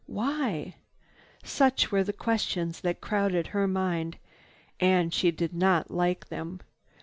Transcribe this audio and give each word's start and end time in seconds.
Why? 0.07 0.77
Such 1.43 1.91
were 1.91 2.03
the 2.03 2.11
questions 2.11 2.81
that 2.81 3.01
crowded 3.01 3.45
her 3.53 3.67
mind. 3.67 4.17
And 4.79 5.13
she 5.13 5.29
did 5.29 5.53
not 5.53 5.91
like 5.91 6.29
them. 6.29 6.59